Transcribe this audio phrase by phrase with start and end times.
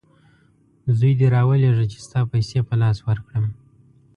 [0.97, 3.45] زوی دي راولېږه چې ستا پیسې په لاس ورکړم!